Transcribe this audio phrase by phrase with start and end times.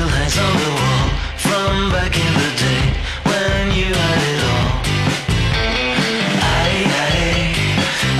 [0.00, 2.84] still hangs on the wall from back in the day
[3.28, 4.72] when you had it all.
[6.40, 7.18] I, I,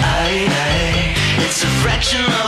[0.05, 0.33] I,
[0.69, 2.40] I, it's a fraction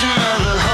[0.00, 0.67] another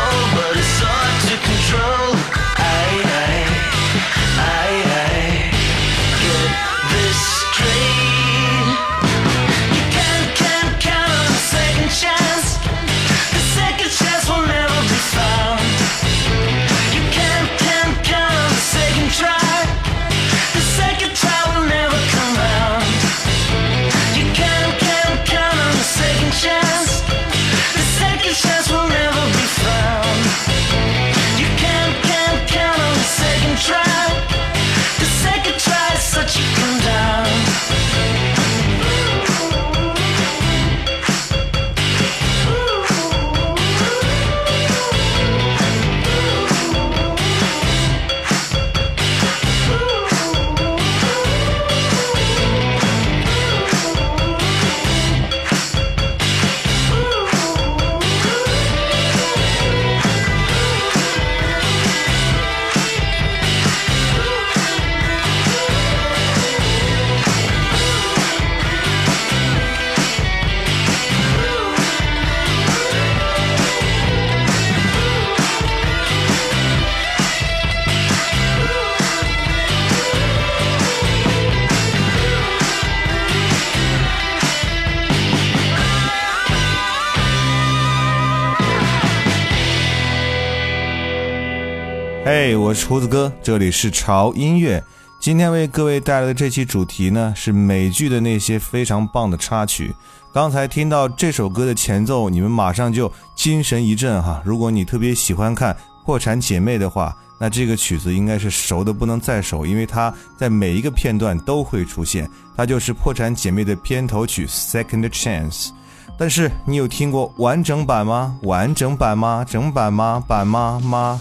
[92.47, 94.85] 嘿，我是胡子哥，这里是潮音乐。
[95.19, 99.95] 今天为各位带来的这期主题呢，是美剧的那些非常棒的插曲。
[100.31, 104.43] 刚才听到这首歌的前奏，你们马上就精神一振哈。
[104.45, 105.73] 如果你特别喜欢看
[106.05, 112.29] 《破产姐妹》的话，那这个曲子应该是熟的不能再熟，因为它在每一个片段都会出现。
[112.55, 115.69] 它就是《破产姐妹》的片头曲《Second Chance》。
[116.17, 118.37] 但是你有听过完整版吗？
[118.43, 119.45] 完整版吗？
[119.49, 120.23] 整版吗？
[120.27, 120.81] 版吗？
[120.85, 121.21] 吗？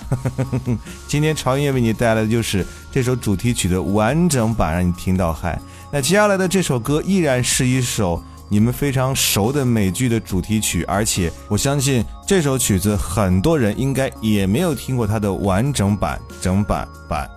[1.07, 5.59] 今天潮音乐为你带来的就是这首主题曲的完整版，让你听到嗨。
[5.91, 17.27] 那接下来的这首歌依然是一首你们非常熟的美剧的主题曲，而且我相信这首曲子很多人应该也没有听过它的完整版、整版版。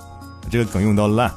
[0.49, 1.31] 这个梗用到烂，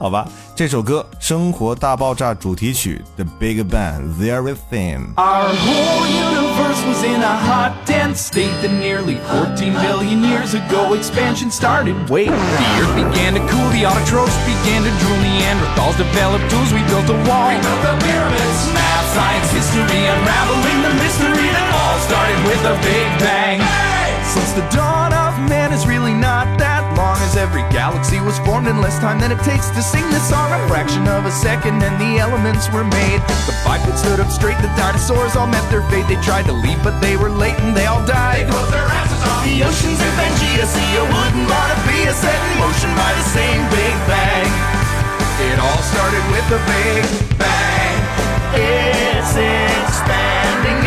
[0.00, 0.26] 好吧。
[0.56, 9.74] 这首歌《生活大爆炸》主题曲《The Big Bang》There With Him。Our whole universe was in a hot, dense state that nearly 14
[9.78, 11.94] billion years ago expansion started.
[12.10, 16.82] Wait, the earth began to cool, the autotrophs began to drool, Neanderthals developed tools, we
[16.90, 17.46] built a wall.
[17.46, 18.60] We built the pyramids.
[18.74, 23.60] Math, science, history, unraveling the mystery that all started with a Big Bang.
[23.62, 24.18] Hey!
[24.26, 26.55] Since the dawn of man is really not that long
[27.27, 30.47] as every galaxy was formed in less time than it takes to sing this song.
[30.55, 33.19] A fraction of a second and the elements were made.
[33.43, 36.07] The bipeds stood up straight, the dinosaurs all met their fate.
[36.07, 38.47] They tried to leave, but they were late and they all died.
[38.47, 39.43] They closed their asses off.
[39.43, 43.25] The oceans in Pangea, see a wouldn't wanna be a set in motion by the
[43.35, 44.47] same Big Bang.
[45.51, 47.03] It all started with a Big
[47.35, 47.95] Bang.
[48.55, 50.79] It's expanding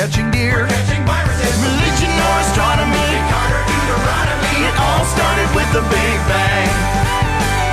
[0.00, 0.08] we're here.
[0.08, 0.64] They're catching deer.
[1.60, 3.20] Religion or astronomy.
[4.60, 6.68] It all started with the Big Bang.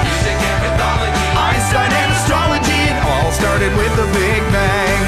[0.03, 1.27] Music and mythology.
[1.38, 2.79] Einstein and astrology.
[2.91, 5.03] It all started with the Big Bang.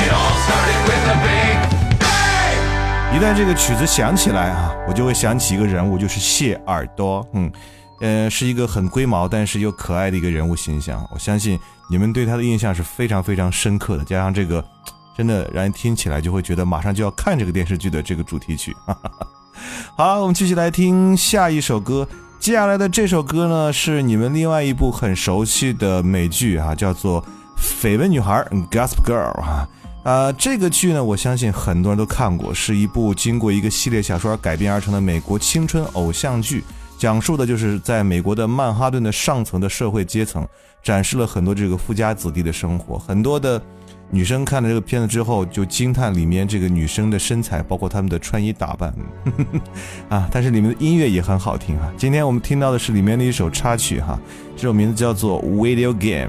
[0.00, 1.56] It all started with the Big
[1.98, 3.16] Bang.
[3.16, 7.26] 一旦这个曲子响起来啊，我就会想起一个人物，就是谢耳朵。
[7.34, 7.52] 嗯，
[8.00, 11.06] 呃，是一个很龟毛但是又可爱的一个人物形象。
[11.12, 11.58] 我相信
[11.90, 14.04] 你们对他的印象是非常非常深刻的。
[14.04, 14.64] 加上这个，
[15.20, 18.74] 真的让人听起来就会觉得马上就要看这个电视剧的这个主题曲。
[18.86, 19.26] 哈哈哈。
[19.94, 22.08] 好，我们继续来听下一首歌。
[22.38, 27.22] 接下来的这首歌呢，是你们另外一部很熟悉的美剧啊，叫做
[27.58, 29.68] 《绯闻女孩》（Gossip Girl） 啊。
[30.04, 36.64] 呃，这个剧呢，我相信很多人都看过，是一部经过一个系列小说改编而成的美国青春偶像剧，
[36.96, 40.48] 讲述的就是在美国的曼哈顿的上层的社会阶层，
[40.82, 42.98] 展示了很多这个富家子弟的生活。
[42.98, 43.60] 很多的
[44.12, 48.92] 女生看了这个片子之后，就惊叹里面这个女生的身材，包括她们的穿衣打扮，
[50.10, 51.88] 啊，但是里面的音乐也很好听啊。
[51.96, 54.18] 今天我们听到的是里面的一首插曲哈，
[54.56, 56.26] 这首名字叫做《Video Games》。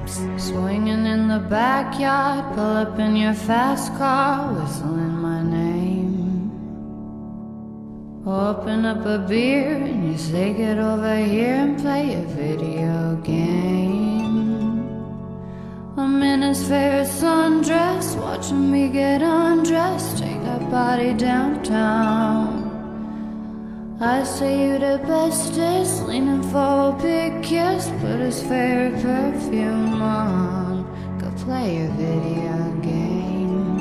[15.98, 22.70] I'm in his favorite sundress, watching me get undressed, take that body downtown.
[24.00, 27.90] I say you the bestest, leaning for a big kiss.
[28.00, 30.86] Put his favorite perfume on,
[31.20, 33.76] go play your video game.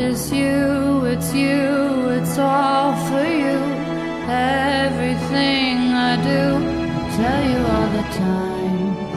[0.00, 3.60] It's you, it's you, it's all for you.
[4.28, 6.56] Everything I do,
[6.98, 8.91] I tell you all the time.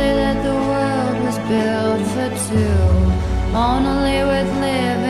[0.00, 2.80] say that the world was built for two,
[3.68, 5.09] only with living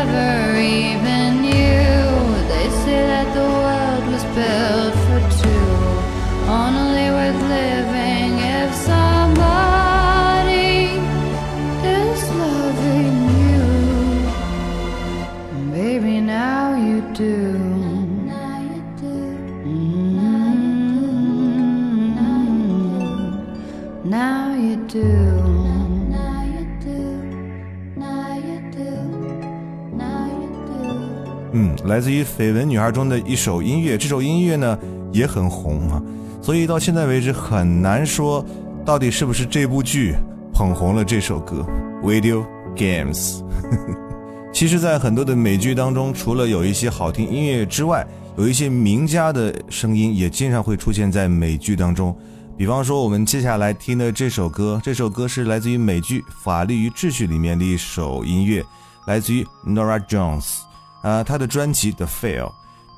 [31.53, 34.77] 嗯，来自于《绯闻女孩》中的一首音乐，这首音乐呢
[35.11, 36.01] 也很红啊，
[36.41, 38.43] 所以到现在为止很难说
[38.85, 40.15] 到底是不是这部剧
[40.53, 41.65] 捧红了这首歌
[42.05, 43.39] 《Video Games》。
[44.53, 48.05] 其实，在很多的美剧当中，除了有一些好听音乐之外，
[48.37, 52.15] 有一些名家的声音也经常会出现在美剧当中。
[52.57, 58.63] 比方说，我们接下来听的这首歌，这首歌是来自于美剧《法律与秩序》里面的一首音乐，
[59.07, 60.59] 来自于 Nora Jones。
[61.01, 62.45] 呃，她的专辑《The Fail》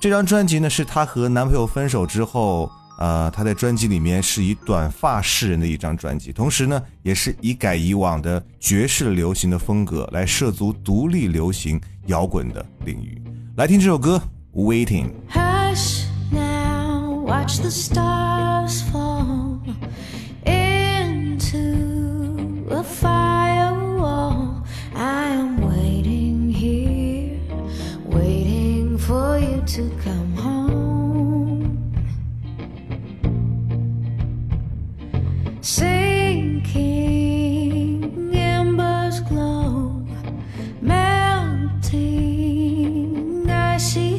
[0.02, 2.70] 这张专辑呢，是她和男朋友分手之后，
[3.04, 13.22] 呃，他在专辑里面是以短发示人的一张专辑，同时呢，也是以改以往的爵士流行的风格来涉足独立流行摇滚的领域。
[13.58, 14.22] 来听这首歌
[14.58, 15.08] 《Waiting》。
[15.30, 19.60] Hush now, watch the stars fall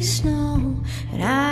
[0.05, 0.75] snow,
[1.11, 1.44] and I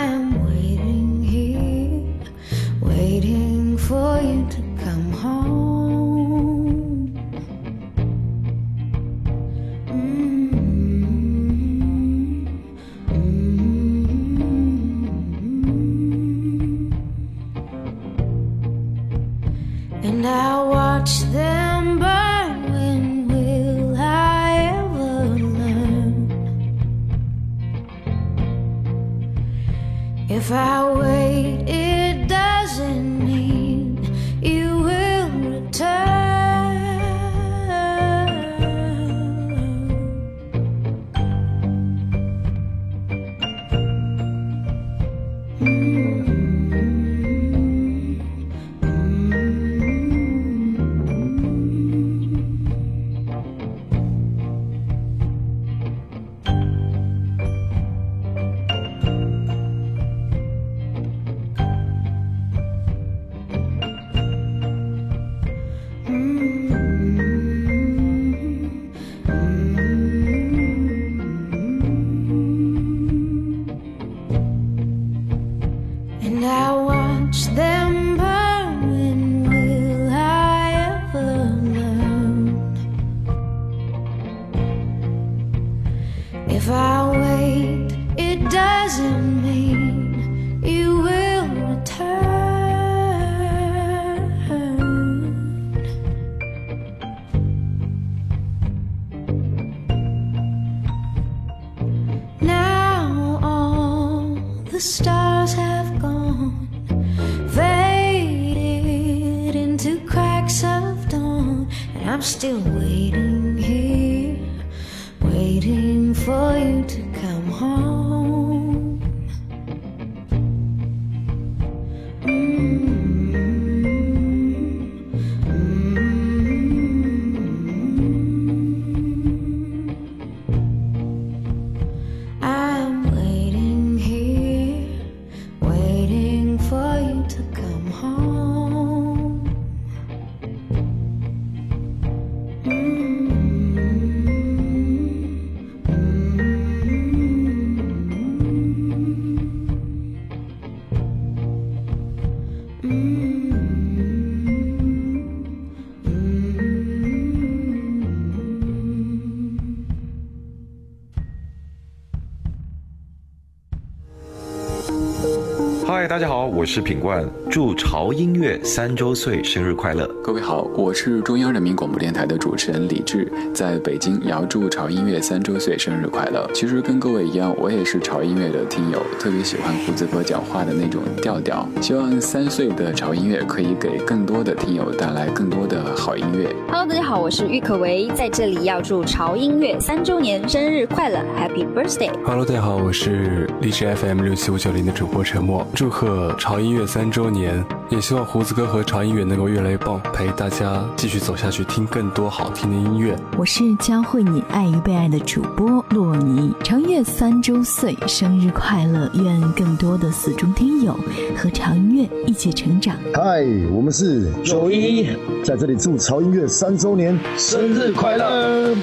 [166.64, 170.06] 我是品冠，祝潮音乐三周岁生日快乐！
[170.22, 176.48] 各位好，我是中央人民广播电台的主持人李志，在北京也要祝潮音乐三周岁生日快乐。
[176.54, 181.68] 其实跟各位一样，我也是潮音乐的听友，特别喜欢胡子哥讲话的那种调调。
[181.82, 186.48] 希望三岁的潮音乐可以给更多的听友带来更多的好音乐。
[186.68, 203.16] Hello，大家好，我是郁可唯，在这里要祝潮音乐三周年生日快乐，Happy Birthday！Hello，大家好，我是荔枝 FM 六七五九零的主播陈默，祝贺潮音乐三周年，也希望胡子哥和潮音乐能够越来越棒，陪大家继续走下去，听更多好听的音乐。
[203.36, 209.10] 我是教会你爱与被爱的主播洛尼，长月三周岁，生日快乐！
[209.14, 210.98] 愿更多的死忠听友
[211.36, 212.96] 和潮音乐一起成长。
[213.14, 215.08] 嗨，我们是九一，
[215.42, 218.74] 在这里祝潮音乐三周年生日快乐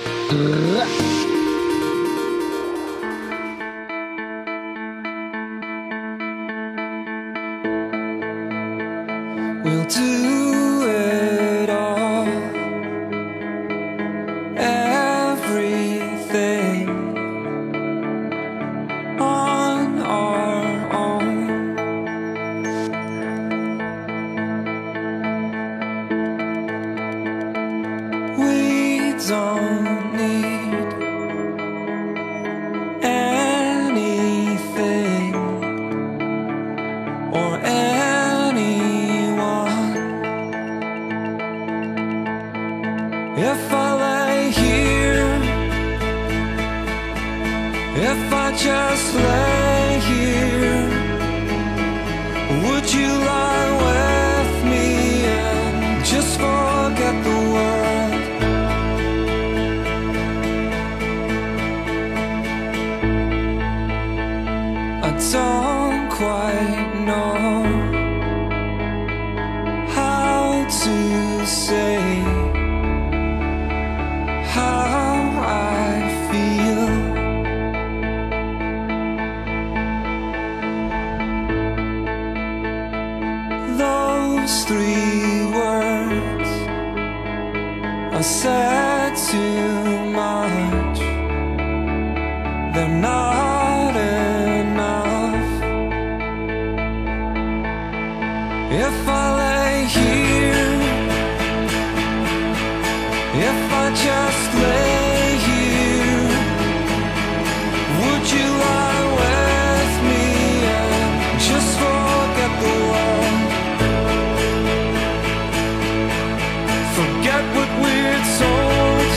[117.54, 119.14] What we're told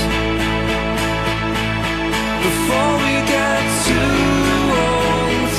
[2.47, 4.16] before we get too
[4.87, 5.55] old.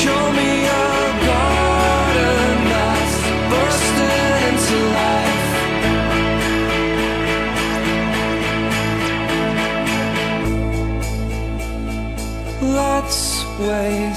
[0.00, 0.88] Show me a
[1.28, 3.16] garden that's
[3.50, 5.48] bursting into life.
[12.60, 13.22] Let's
[13.58, 14.07] waste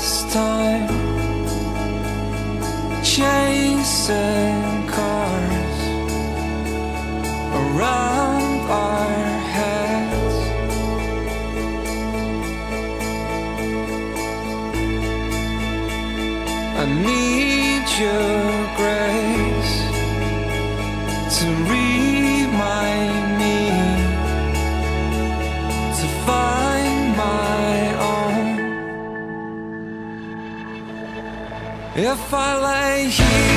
[32.12, 33.51] If I lay here,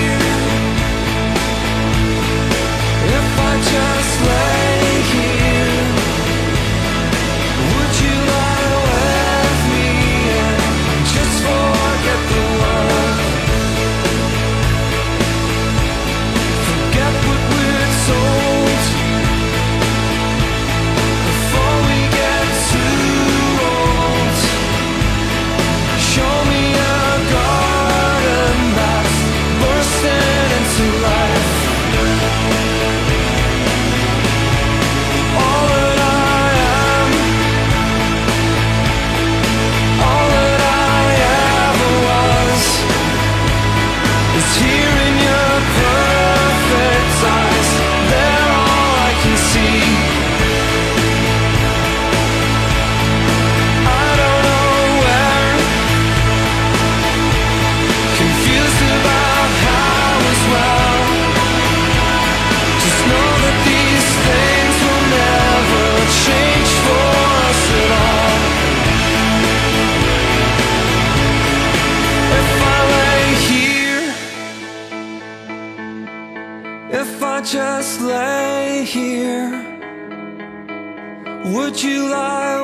[81.44, 82.62] Would you lie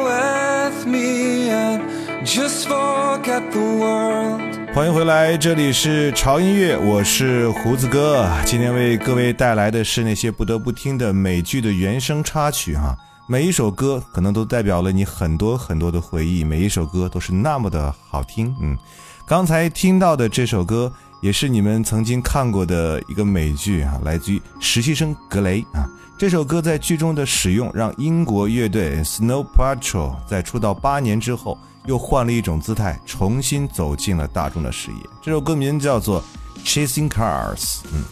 [0.73, 1.83] with me and
[2.25, 4.40] just forget the world?
[4.73, 8.27] 欢迎回来，这里是潮音乐，我是胡子哥。
[8.47, 12.97] 今天为各位带来的是那些不得不听的美剧的原声插曲哈。
[13.29, 18.57] 每一首歌可能都代表了你很多很多的回忆，每一首歌都是那么的好听。
[18.62, 18.79] 嗯，
[19.27, 20.90] 刚才听到的这首歌
[21.21, 25.89] 也是你们曾经看过的一个美剧啊，来自于实习生格雷啊。
[26.19, 31.57] 这首歌在剧中的使用，让英国乐队 Snow Patrol 在出道八年之后。
[31.87, 34.99] 又换了一种姿态，重新走进了大众的视野。
[35.23, 36.23] 这首歌名叫做
[36.63, 37.57] 《Chasing Cars》。
[37.95, 38.05] 嗯，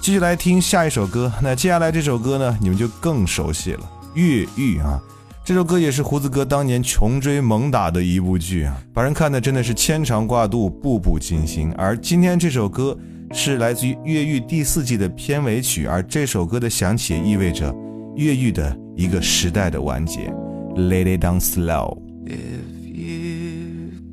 [0.00, 1.30] 继续来听下一首歌。
[1.42, 3.80] 那接下来这首歌呢，你们就更熟悉了，
[4.14, 5.02] 《越狱》啊。
[5.46, 11.72] 这首歌也是胡子哥当年穷追猛打的一部剧啊，把人看的真的是牵肠挂肚，步步惊心。
[11.78, 12.98] 而今天这首歌
[13.30, 17.72] 是来自于《越狱》第四季的片尾曲，而这首歌的响起也意味着
[18.16, 20.28] 越狱的一个时代的完结。
[20.74, 21.96] Lay it down slow。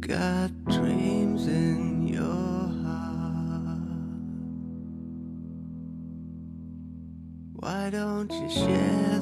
[0.02, 2.54] got dreams in your.
[7.56, 9.13] Why don't you share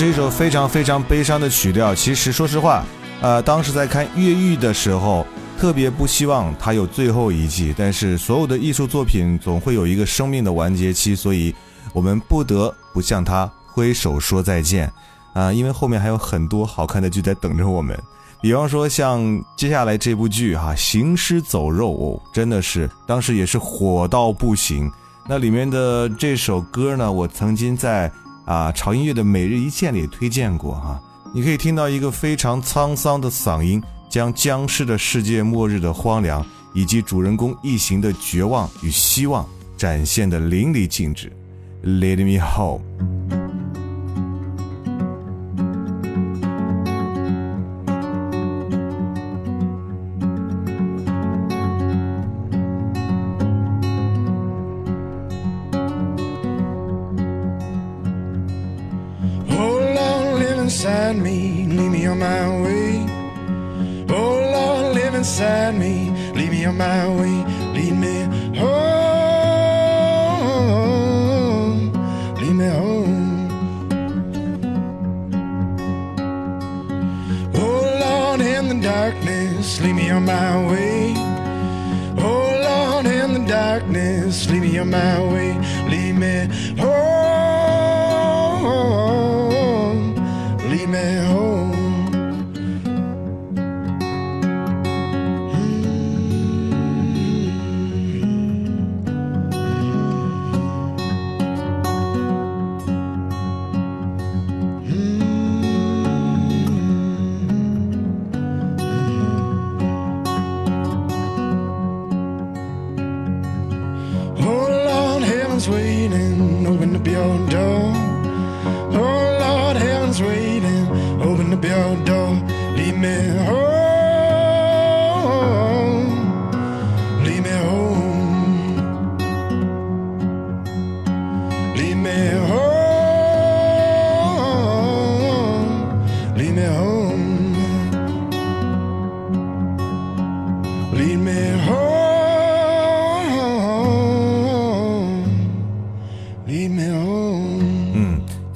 [0.00, 1.94] 是一首非常非常悲伤的曲调。
[1.94, 2.82] 其实说实话，
[3.20, 5.26] 呃，当时在看《越狱》的时候，
[5.58, 7.74] 特别不希望它有最后一季。
[7.76, 11.54] 但是所有的艺术作品总会有一个生命的完结期，所以
[11.92, 14.90] 我们不得不向它挥手说再见
[15.34, 15.52] 啊！
[15.52, 17.94] 因为后面还有很多好看的剧在等着我们。
[18.40, 19.20] 比方说像
[19.54, 24.90] 接下来这部剧哈，《行尸走肉》哦，真的是当时也是火到不行。
[25.28, 28.10] 那里面的这首歌呢，我曾经在。
[28.44, 31.00] 啊，潮音乐的每日一见里推荐过哈，
[31.32, 41.32] 你可以听到一个非常沧桑的嗓音，将僵尸的世界末日的荒凉，以及主人公一行的绝望与希望展现的淋漓尽致。
[41.84, 43.39] Let me home。
[83.80, 84.48] darkness.
[84.50, 85.52] Lead me on my way,
[85.88, 87.09] lead me home.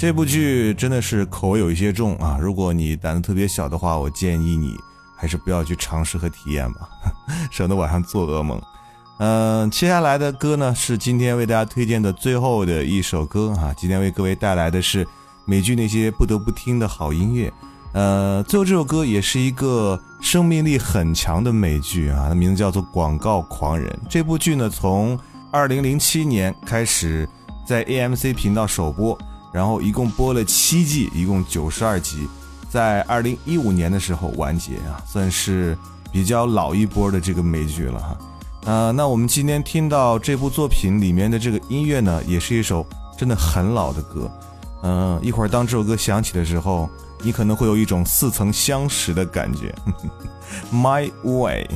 [0.05, 2.37] 这部剧真的是口味有一些重啊！
[2.39, 4.77] 如果你胆子特别小的话，我建议你
[5.17, 6.81] 还是不要去尝试和体验吧，
[7.51, 8.61] 省得晚上做噩梦。
[9.17, 13.73] 嗯，接下来的歌呢是今天为大家推荐的最后的一首歌啊！
[13.79, 15.09] 今天为各位带来的是
[15.47, 17.51] 美剧那些不得不听的好音乐。
[17.95, 23.89] 呃，最后这首歌也是一个生命力很强的美剧啊，它名字叫做《广告狂人》。
[24.11, 25.19] 这部剧呢，从
[25.51, 27.27] 二零零七年开始
[27.67, 29.19] 在 AMC 频道首播。
[29.55, 32.27] 然后一共播了七季，一共九十二集，
[32.69, 35.79] 在二零一五年的时候完结啊，算是
[36.11, 38.19] 比较老一波的这个美剧了哈。
[38.65, 42.85] 呃，那我们今天听到这部作品里面的这个音乐呢，也是一首
[43.17, 44.29] 真的很老的歌。
[44.83, 46.91] 嗯，一会儿当这首歌响起的时候，
[47.23, 49.73] 你可能会有一种似曾相识的感觉。
[50.75, 51.69] My Way。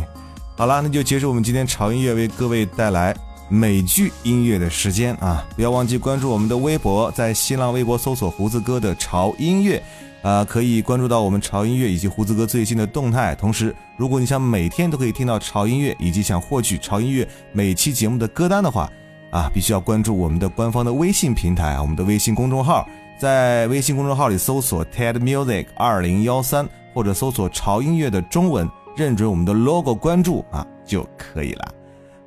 [0.56, 3.16] 好啦，那就结束我们今天潮音乐为各位带来。
[3.48, 9.82] 美剧音乐的时间啊，不要忘记关注我们的微博，在新浪微博搜索“胡子哥的潮音乐”，
[10.20, 13.34] 啊，可以关注到我们潮音乐以及胡子哥最新的动态。
[13.34, 18.90] 同时，如果你想每天都可以听到潮音乐，以及想获取潮音乐每期节目的歌单的话，
[19.30, 22.87] 啊，必须要关注我们的官方的微信平台，我们的微信公众号，
[23.18, 31.77] 在微信公众号里搜索 “TED Music 二零幺三”或者搜索“潮音乐”的中文，认准我们的 logo 关注啊就可以了。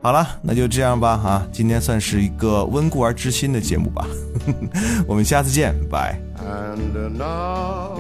[0.01, 1.15] 好了，那就这样吧。
[1.15, 4.07] 哈，今天算是一个温故而知新的节目吧？
[5.07, 6.19] 我们下次见，拜。
[6.43, 7.99] and now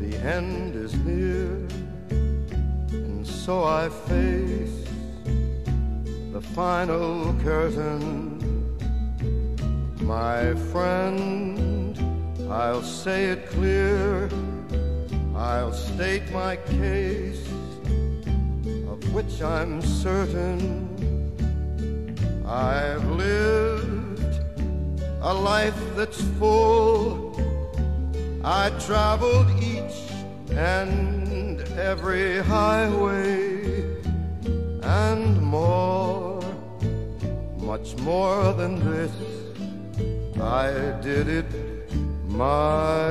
[0.00, 4.88] the end is near，and so I face
[6.32, 8.40] the final curtain。
[10.02, 17.38] my friend，i'll say it clear，i'll state my case。
[19.12, 20.88] Which I'm certain
[22.46, 24.40] I've lived
[25.20, 27.36] a life that's full.
[28.42, 29.98] I traveled each
[30.52, 33.82] and every highway
[34.82, 36.40] and more,
[37.58, 39.12] much more than this.
[40.40, 40.70] I
[41.02, 41.50] did it
[42.26, 43.10] my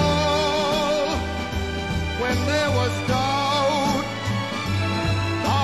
[2.31, 4.05] when there was doubt,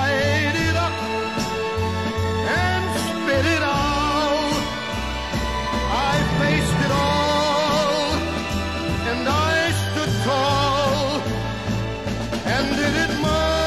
[0.03, 0.97] I ate it up
[2.62, 4.62] and spit it out.
[6.12, 8.12] I faced it all,
[9.12, 9.53] and I
[9.84, 11.21] stood tall
[12.53, 13.58] and did it my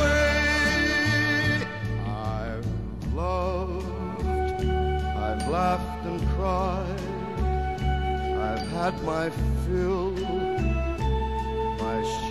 [0.00, 0.36] way.
[2.38, 2.68] I've
[3.12, 4.24] loved,
[5.26, 7.02] I've laughed and cried,
[8.48, 9.26] I've had my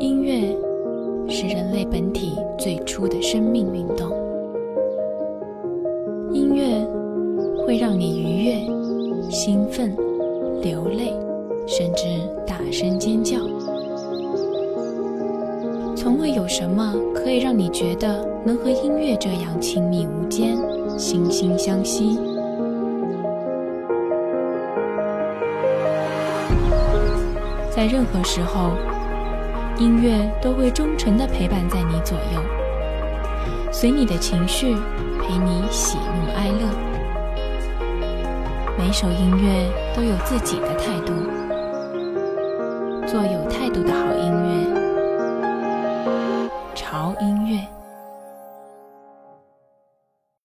[0.00, 0.56] 音乐
[1.28, 4.10] 是人类本体最初的生命运动。
[6.32, 6.86] 音乐
[7.64, 9.94] 会让你愉悦、兴奋、
[10.62, 11.12] 流泪，
[11.70, 12.04] 甚至
[12.44, 13.38] 大声尖叫。
[15.96, 20.56] 从未有什么可以让你觉得能和音乐这样亲密无间、
[20.98, 22.18] 惺惺相惜。
[27.70, 28.72] 在任何时候，
[29.78, 32.42] 音乐都会忠诚地陪伴在你左右，
[33.70, 34.74] 随你的情绪，
[35.22, 36.68] 陪你喜怒哀乐。
[38.76, 41.12] 每首音乐都有自己的态度，